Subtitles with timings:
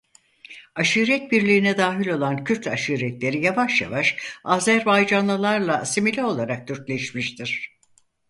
[0.75, 7.77] Aşiret birliğine dahil olan Kürt aşiretleri yavaş yavaş Azerbaycanlılara asimile olarak Türkleşmiştir.